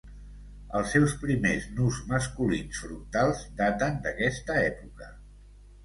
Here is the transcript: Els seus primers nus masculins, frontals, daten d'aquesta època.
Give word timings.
Els 0.79 0.93
seus 0.95 1.13
primers 1.25 1.67
nus 1.75 2.01
masculins, 2.15 2.81
frontals, 2.87 3.47
daten 3.63 4.05
d'aquesta 4.09 4.61
època. 4.67 5.17